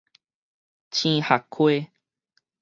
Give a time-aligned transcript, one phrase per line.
[0.89, 1.91] 菁礐溪